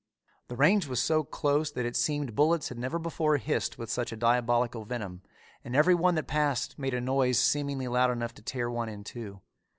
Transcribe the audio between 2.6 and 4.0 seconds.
had never before hissed with